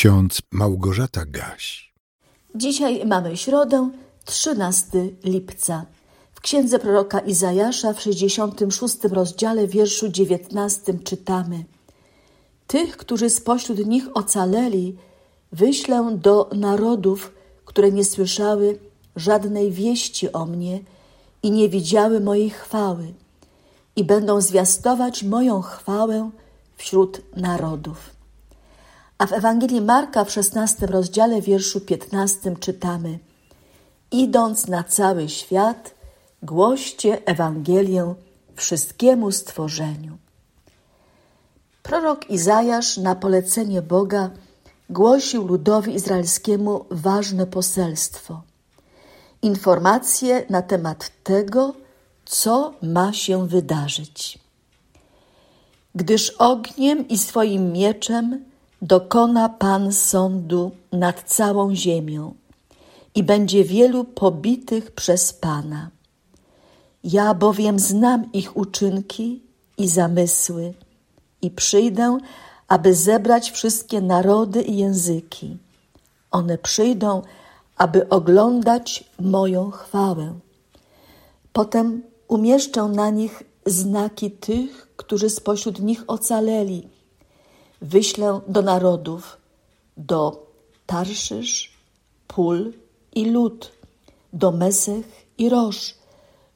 ksiądz 0.00 0.42
Małgorzata 0.52 1.24
Gaś. 1.26 1.92
Dzisiaj 2.54 3.06
mamy 3.06 3.36
środę, 3.36 3.90
13 4.24 4.88
lipca. 5.24 5.86
W 6.32 6.40
księdze 6.40 6.78
proroka 6.78 7.18
Izajasza 7.18 7.92
w 7.92 8.00
66 8.00 8.96
rozdziale 9.04 9.66
wierszu 9.66 10.08
19 10.08 10.94
czytamy: 11.04 11.64
Tych, 12.66 12.96
którzy 12.96 13.30
spośród 13.30 13.86
nich 13.86 14.08
ocaleli, 14.14 14.96
wyślę 15.52 16.10
do 16.16 16.50
narodów, 16.54 17.32
które 17.64 17.92
nie 17.92 18.04
słyszały 18.04 18.78
żadnej 19.16 19.72
wieści 19.72 20.32
o 20.32 20.46
mnie 20.46 20.80
i 21.42 21.50
nie 21.50 21.68
widziały 21.68 22.20
mojej 22.20 22.50
chwały, 22.50 23.12
i 23.96 24.04
będą 24.04 24.40
zwiastować 24.40 25.22
moją 25.22 25.62
chwałę 25.62 26.30
wśród 26.76 27.22
narodów. 27.36 28.19
A 29.20 29.26
w 29.26 29.32
Ewangelii 29.32 29.80
Marka 29.80 30.24
w 30.24 30.30
16 30.30 30.86
rozdziale 30.86 31.42
wierszu 31.42 31.80
15 31.80 32.56
czytamy: 32.56 33.18
Idąc 34.10 34.66
na 34.66 34.84
cały 34.84 35.28
świat, 35.28 35.94
głoście 36.42 37.26
Ewangelię 37.26 38.14
wszystkiemu 38.56 39.32
stworzeniu. 39.32 40.18
Prorok 41.82 42.30
Izajasz 42.30 42.96
na 42.96 43.14
polecenie 43.14 43.82
Boga 43.82 44.30
głosił 44.90 45.46
ludowi 45.46 45.94
izraelskiemu 45.94 46.84
ważne 46.90 47.46
poselstwo. 47.46 48.42
Informacje 49.42 50.46
na 50.50 50.62
temat 50.62 51.10
tego, 51.24 51.74
co 52.24 52.74
ma 52.82 53.12
się 53.12 53.48
wydarzyć. 53.48 54.38
Gdyż 55.94 56.30
ogniem 56.30 57.08
i 57.08 57.18
swoim 57.18 57.72
mieczem 57.72 58.49
dokona 58.82 59.48
Pan 59.48 59.92
sądu 59.92 60.70
nad 60.92 61.22
całą 61.22 61.74
ziemią 61.74 62.34
i 63.14 63.22
będzie 63.22 63.64
wielu 63.64 64.04
pobitych 64.04 64.90
przez 64.90 65.32
Pana. 65.32 65.90
Ja 67.04 67.34
bowiem 67.34 67.78
znam 67.78 68.32
ich 68.32 68.56
uczynki 68.56 69.42
i 69.78 69.88
zamysły 69.88 70.74
i 71.42 71.50
przyjdę, 71.50 72.18
aby 72.68 72.94
zebrać 72.94 73.50
wszystkie 73.50 74.00
narody 74.00 74.62
i 74.62 74.76
języki. 74.76 75.58
One 76.30 76.58
przyjdą, 76.58 77.22
aby 77.76 78.08
oglądać 78.08 79.04
moją 79.20 79.70
chwałę. 79.70 80.34
Potem 81.52 82.02
umieszczę 82.28 82.82
na 82.82 83.10
nich 83.10 83.42
znaki 83.66 84.30
tych, 84.30 84.88
którzy 84.96 85.30
spośród 85.30 85.80
nich 85.80 86.04
ocaleli. 86.06 86.88
Wyślę 87.82 88.40
do 88.48 88.62
narodów, 88.62 89.36
do 89.96 90.46
Tarszysz, 90.86 91.72
Pól 92.28 92.72
i 93.14 93.30
Lud, 93.30 93.72
do 94.32 94.52
Mesech 94.52 95.26
i 95.38 95.48
Roż, 95.48 95.94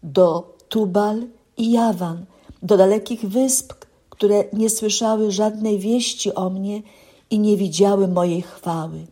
do 0.03 0.57
Tubal 0.69 1.23
i 1.57 1.73
Jawan, 1.73 2.25
do 2.63 2.77
dalekich 2.77 3.29
wysp, 3.29 3.73
które 4.11 4.45
nie 4.53 4.71
słyszały 4.71 5.33
żadnej 5.33 5.79
wieści 5.79 6.35
o 6.35 6.51
mnie 6.51 6.83
i 7.31 7.39
nie 7.39 7.57
widziały 7.57 8.09
mojej 8.09 8.43
chwały. 8.43 9.07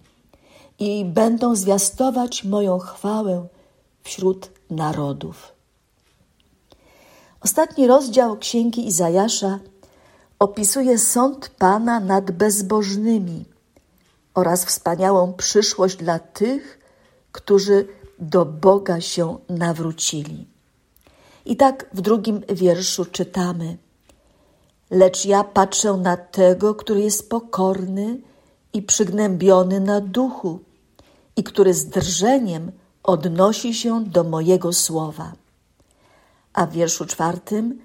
I 0.78 1.04
będą 1.04 1.56
zwiastować 1.56 2.44
moją 2.44 2.78
chwałę 2.78 3.46
wśród 4.02 4.50
narodów. 4.70 5.52
Ostatni 7.40 7.86
rozdział 7.86 8.36
Księgi 8.36 8.86
Izajasza 8.86 9.58
opisuje 10.42 10.98
sąd 10.98 11.48
Pana 11.48 12.00
nad 12.00 12.30
bezbożnymi 12.30 13.44
oraz 14.34 14.64
wspaniałą 14.64 15.32
przyszłość 15.32 15.96
dla 15.96 16.18
tych, 16.18 16.78
którzy 17.32 17.86
do 18.18 18.44
Boga 18.44 19.00
się 19.00 19.38
nawrócili. 19.48 20.46
I 21.44 21.56
tak 21.56 21.86
w 21.94 22.00
drugim 22.00 22.40
wierszu 22.48 23.04
czytamy: 23.04 23.76
Lecz 24.90 25.24
ja 25.24 25.44
patrzę 25.44 25.92
na 25.92 26.16
tego, 26.16 26.74
który 26.74 27.00
jest 27.00 27.30
pokorny 27.30 28.20
i 28.72 28.82
przygnębiony 28.82 29.80
na 29.80 30.00
duchu, 30.00 30.60
i 31.36 31.44
który 31.44 31.74
z 31.74 31.86
drżeniem 31.86 32.72
odnosi 33.02 33.74
się 33.74 34.04
do 34.04 34.24
mojego 34.24 34.72
słowa. 34.72 35.32
A 36.52 36.66
w 36.66 36.72
wierszu 36.72 37.06
czwartym: 37.06 37.78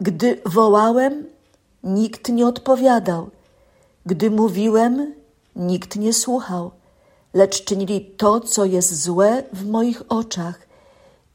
Gdy 0.00 0.40
wołałem, 0.46 1.31
nikt 1.84 2.28
nie 2.28 2.46
odpowiadał, 2.46 3.30
gdy 4.06 4.30
mówiłem, 4.30 5.14
nikt 5.56 5.96
nie 5.96 6.12
słuchał, 6.12 6.70
lecz 7.34 7.64
czynili 7.64 8.00
to, 8.16 8.40
co 8.40 8.64
jest 8.64 9.02
złe 9.02 9.42
w 9.52 9.66
moich 9.66 10.02
oczach 10.08 10.68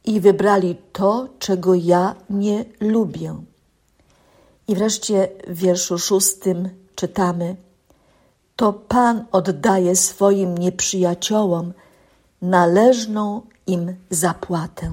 i 0.06 0.19
wybrali 0.19 0.75
to, 0.94 1.28
czego 1.40 1.75
ja 1.75 2.16
nie 2.30 2.66
lubię. 2.80 3.36
I 4.68 4.75
wreszcie 4.75 5.30
w 5.47 5.57
wierszu 5.57 6.00
szóstym 6.00 6.69
czytamy: 6.96 7.56
To 8.56 8.74
Pan 8.74 9.25
oddaje 9.31 9.96
swoim 9.96 10.57
nieprzyjaciołom 10.57 11.74
należną 12.41 13.41
im 13.68 13.96
zapłatę. 14.09 14.91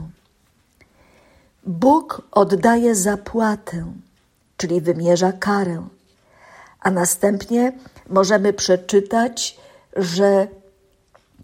Bóg 1.67 2.23
oddaje 2.33 2.95
zapłatę, 2.95 3.93
czyli 4.57 4.81
wymierza 4.81 5.33
karę, 5.33 5.89
a 6.81 6.91
następnie 6.91 7.73
możemy 8.09 8.53
przeczytać, 8.53 9.57
że 9.97 10.49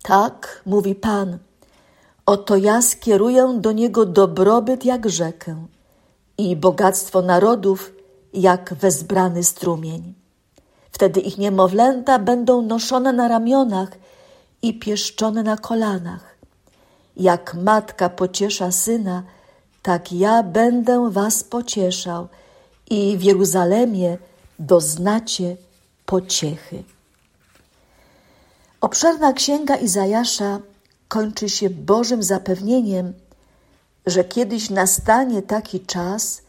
tak 0.02 0.62
mówi 0.66 0.94
Pan 0.94 1.38
Oto 2.26 2.56
ja 2.56 2.82
skieruję 2.82 3.58
do 3.60 3.72
niego 3.72 4.06
dobrobyt 4.06 4.84
jak 4.84 5.08
rzekę 5.08 5.66
i 6.38 6.56
bogactwo 6.56 7.22
narodów 7.22 7.92
jak 8.34 8.74
wezbrany 8.74 9.44
strumień. 9.44 10.14
Wtedy 10.92 11.20
ich 11.20 11.38
niemowlęta 11.38 12.18
będą 12.18 12.62
noszone 12.62 13.12
na 13.12 13.28
ramionach 13.28 13.88
i 14.62 14.78
pieszczone 14.78 15.42
na 15.42 15.56
kolanach. 15.56 16.36
Jak 17.16 17.54
matka 17.54 18.08
pociesza 18.08 18.72
syna, 18.72 19.22
tak 19.82 20.12
ja 20.12 20.42
będę 20.42 21.10
was 21.10 21.44
pocieszał 21.44 22.28
i 22.90 23.18
w 23.18 23.22
Jeruzalemie 23.22 24.18
doznacie 24.58 25.56
pociechy. 26.06 26.82
Obszerna 28.80 29.32
księga 29.32 29.76
Izajasza 29.76 30.60
kończy 31.08 31.48
się 31.48 31.70
Bożym 31.70 32.22
zapewnieniem, 32.22 33.12
że 34.06 34.24
kiedyś 34.24 34.70
nastanie 34.70 35.42
taki 35.42 35.80
czas, 35.80 36.42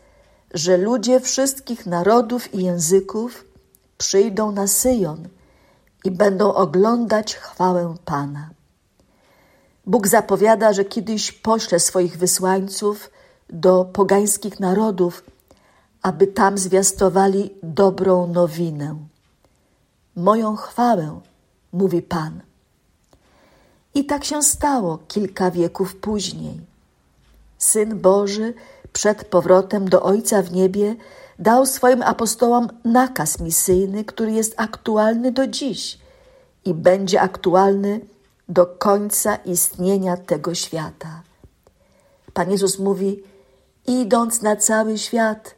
że 0.54 0.78
ludzie 0.78 1.20
wszystkich 1.20 1.86
narodów 1.86 2.54
i 2.54 2.64
języków 2.64 3.46
przyjdą 3.98 4.52
na 4.52 4.68
Syjon 4.68 5.28
i 6.04 6.12
będą 6.12 6.54
oglądać 6.54 7.36
chwałę 7.36 7.96
Pana. 8.06 8.50
Bóg 9.86 10.08
zapowiada, 10.08 10.74
że 10.74 10.86
kiedyś 10.86 11.32
pośle 11.32 11.80
swoich 11.80 12.18
wysłańców 12.18 13.10
do 13.50 13.86
pogańskich 13.86 14.60
narodów, 14.60 15.24
aby 16.02 16.28
tam 16.28 16.58
zwiastowali 16.58 17.54
dobrą 17.64 18.28
nowinę. 18.28 18.96
Moją 20.16 20.56
chwałę, 20.56 21.20
mówi 21.74 22.02
Pan. 22.02 22.42
I 23.94 24.06
tak 24.06 24.26
się 24.26 24.44
stało 24.44 25.00
kilka 25.08 25.52
wieków 25.52 25.96
później. 25.96 26.62
Syn 27.58 28.00
Boży 28.00 28.54
przed 28.94 29.26
powrotem 29.26 29.90
do 29.90 30.04
Ojca 30.04 30.42
w 30.42 30.52
niebie 30.52 30.96
dał 31.40 31.66
swoim 31.66 32.02
apostołom 32.02 32.68
nakaz 32.86 33.40
misyjny, 33.40 34.06
który 34.06 34.32
jest 34.32 34.54
aktualny 34.58 35.32
do 35.32 35.48
dziś 35.48 36.00
i 36.66 36.74
będzie 36.74 37.22
aktualny 37.22 38.00
do 38.50 38.66
końca 38.66 39.36
istnienia 39.36 40.18
tego 40.18 40.56
świata. 40.56 41.22
Pan 42.34 42.52
Jezus 42.52 42.80
mówi: 42.80 43.24
Idąc 43.88 44.42
na 44.42 44.56
cały 44.56 44.98
świat, 44.98 45.56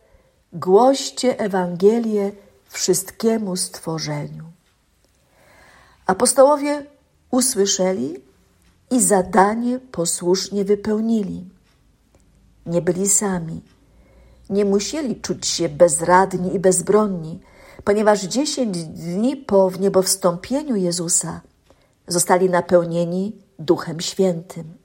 głoście 0.53 1.39
Ewangelię 1.39 2.31
wszystkiemu 2.67 3.55
stworzeniu. 3.55 4.43
Apostołowie 6.05 6.85
usłyszeli 7.31 8.19
i 8.91 9.01
zadanie 9.01 9.79
posłusznie 9.79 10.65
wypełnili. 10.65 11.49
Nie 12.65 12.81
byli 12.81 13.09
sami. 13.09 13.61
Nie 14.49 14.65
musieli 14.65 15.21
czuć 15.21 15.47
się 15.47 15.69
bezradni 15.69 16.55
i 16.55 16.59
bezbronni, 16.59 17.39
ponieważ 17.83 18.21
dziesięć 18.21 18.83
dni 18.83 19.37
po 19.37 19.69
wniebowstąpieniu 19.69 20.75
Jezusa 20.75 21.41
zostali 22.07 22.49
napełnieni 22.49 23.37
Duchem 23.59 23.99
Świętym. 23.99 24.82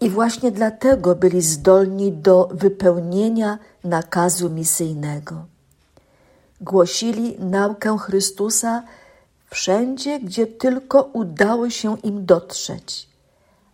I 0.00 0.10
właśnie 0.10 0.50
dlatego 0.50 1.14
byli 1.14 1.42
zdolni 1.42 2.12
do 2.12 2.48
wypełnienia 2.52 3.58
nakazu 3.84 4.50
misyjnego. 4.50 5.46
Głosili 6.60 7.36
naukę 7.38 7.98
Chrystusa 7.98 8.82
wszędzie, 9.50 10.20
gdzie 10.20 10.46
tylko 10.46 11.02
udało 11.02 11.70
się 11.70 11.96
im 12.02 12.26
dotrzeć. 12.26 13.08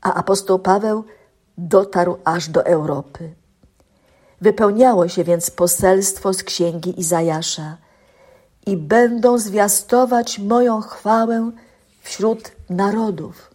A 0.01 0.15
apostoł 0.15 0.59
Paweł 0.59 1.05
dotarł 1.59 2.17
aż 2.25 2.49
do 2.49 2.67
Europy. 2.67 3.35
Wypełniało 4.41 5.09
się 5.09 5.25
więc 5.25 5.51
poselstwo 5.51 6.33
z 6.33 6.43
księgi 6.43 7.01
Izajasza 7.01 7.77
i 8.67 8.77
będą 8.77 9.39
zwiastować 9.39 10.39
moją 10.39 10.81
chwałę 10.81 11.51
wśród 12.03 12.53
narodów. 12.71 13.54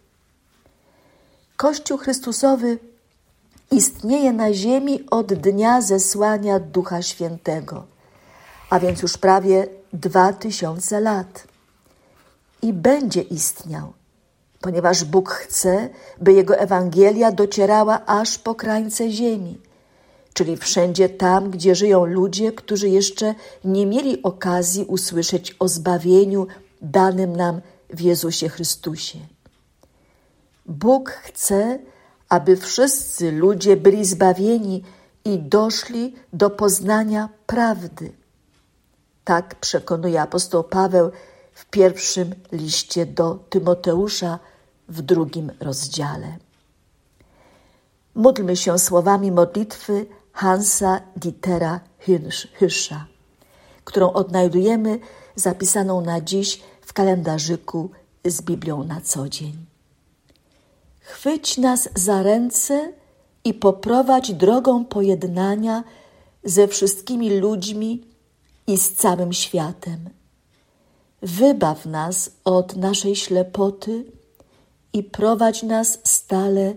Kościół 1.60 1.98
Chrystusowy 1.98 2.78
istnieje 3.70 4.32
na 4.32 4.52
ziemi 4.52 5.06
od 5.10 5.34
dnia 5.34 5.80
zesłania 5.80 6.58
Ducha 6.60 7.02
Świętego, 7.02 7.84
a 8.70 8.80
więc 8.80 9.02
już 9.02 9.18
prawie 9.18 9.66
dwa 9.92 10.32
tysiące 10.32 11.00
lat. 11.00 11.44
I 12.62 12.72
będzie 12.72 13.20
istniał, 13.22 13.92
ponieważ 14.60 15.04
Bóg 15.04 15.30
chce, 15.30 15.88
by 16.20 16.32
Jego 16.32 16.58
Ewangelia 16.58 17.32
docierała 17.32 18.06
aż 18.06 18.38
po 18.38 18.54
krańce 18.54 19.10
ziemi, 19.10 19.58
czyli 20.34 20.56
wszędzie 20.56 21.08
tam, 21.08 21.50
gdzie 21.50 21.74
żyją 21.74 22.04
ludzie, 22.04 22.52
którzy 22.52 22.88
jeszcze 22.88 23.34
nie 23.64 23.86
mieli 23.86 24.22
okazji 24.22 24.84
usłyszeć 24.84 25.56
o 25.58 25.68
zbawieniu 25.68 26.46
danym 26.82 27.36
nam 27.36 27.60
w 27.90 28.00
Jezusie 28.00 28.48
Chrystusie. 28.48 29.18
Bóg 30.70 31.10
chce, 31.10 31.78
aby 32.28 32.56
wszyscy 32.56 33.32
ludzie 33.32 33.76
byli 33.76 34.04
zbawieni 34.04 34.82
i 35.24 35.38
doszli 35.38 36.14
do 36.32 36.50
poznania 36.50 37.28
prawdy. 37.46 38.12
Tak 39.24 39.54
przekonuje 39.54 40.22
apostoł 40.22 40.64
Paweł 40.64 41.10
w 41.52 41.66
pierwszym 41.66 42.34
liście 42.52 43.06
do 43.06 43.34
Tymoteusza 43.34 44.38
w 44.88 45.02
drugim 45.02 45.52
rozdziale. 45.60 46.36
Módlmy 48.14 48.56
się 48.56 48.78
słowami 48.78 49.32
modlitwy 49.32 50.06
Hansa 50.32 51.00
Dietera 51.16 51.80
Hysza, 52.54 53.06
którą 53.84 54.12
odnajdujemy 54.12 54.98
zapisaną 55.36 56.00
na 56.00 56.20
dziś 56.20 56.62
w 56.80 56.92
kalendarzyku 56.92 57.90
z 58.24 58.42
Biblią 58.42 58.84
na 58.84 59.00
co 59.00 59.28
dzień. 59.28 59.69
Chwyć 61.10 61.58
nas 61.58 61.88
za 61.94 62.22
ręce 62.22 62.92
i 63.44 63.54
poprowadź 63.54 64.32
drogą 64.32 64.84
pojednania 64.84 65.84
ze 66.44 66.68
wszystkimi 66.68 67.30
ludźmi 67.30 68.04
i 68.66 68.78
z 68.78 68.92
całym 68.92 69.32
światem. 69.32 70.10
Wybaw 71.22 71.86
nas 71.86 72.30
od 72.44 72.76
naszej 72.76 73.16
ślepoty 73.16 74.04
i 74.92 75.02
prowadź 75.02 75.62
nas 75.62 75.98
stale 76.04 76.74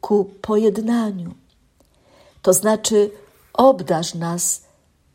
ku 0.00 0.24
pojednaniu. 0.24 1.34
To 2.42 2.52
znaczy, 2.52 3.10
obdarz 3.52 4.14
nas 4.14 4.62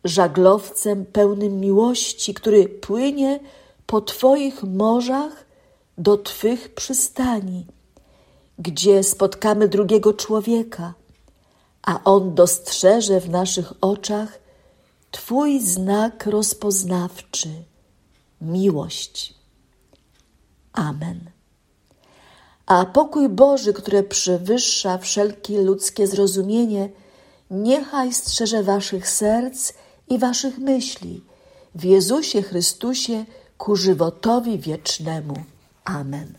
żaglowcem 0.04 1.06
pełnym 1.06 1.60
miłości, 1.60 2.34
który 2.34 2.70
płynie 2.70 3.40
po 3.86 4.02
Twoich 4.02 4.64
morzach 4.64 5.46
do 5.98 6.18
Twych 6.18 6.74
przystani 6.74 7.66
gdzie 8.60 9.04
spotkamy 9.04 9.68
drugiego 9.68 10.14
człowieka, 10.14 10.94
a 11.82 12.04
on 12.04 12.36
dostrzeże 12.36 13.20
w 13.20 13.30
naszych 13.30 13.74
oczach 13.82 14.42
Twój 15.12 15.62
znak 15.62 16.26
rozpoznawczy 16.26 17.50
miłość. 18.42 19.34
Amen. 20.74 21.30
A 22.66 22.86
pokój 22.86 23.30
Boży, 23.30 23.74
który 23.74 24.04
przewyższa 24.04 24.98
wszelkie 24.98 25.62
ludzkie 25.62 26.08
zrozumienie, 26.08 26.90
niechaj 27.50 28.14
strzeże 28.14 28.64
Waszych 28.64 29.10
serc 29.10 29.74
i 30.10 30.20
Waszych 30.20 30.58
myśli 30.58 31.24
w 31.76 31.84
Jezusie 31.84 32.42
Chrystusie 32.42 33.26
ku 33.58 33.76
żywotowi 33.76 34.60
wiecznemu. 34.60 35.44
Amen. 35.84 36.38